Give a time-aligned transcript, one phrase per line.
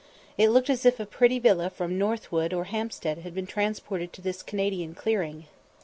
[0.35, 4.21] It looked as if a pretty villa from Norwood or Hampstead had been transported to
[4.23, 5.45] this Canadian clearing.